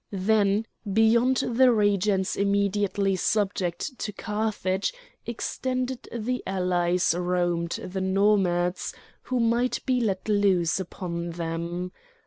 Then 0.09 0.65
beyond 0.91 1.37
the 1.45 1.71
regions 1.71 2.35
immediately 2.35 3.15
subject 3.17 3.99
to 3.99 4.11
Carthage 4.11 4.91
extended 5.27 6.07
the 6.11 6.41
allies 6.47 7.13
roamed 7.15 7.73
the 7.85 8.01
Nomads, 8.01 8.95
who 9.21 9.39
might 9.39 9.77
be 9.85 10.01
let 10.01 10.27
loose 10.27 10.79
upon 10.79 11.29
them. 11.33 11.91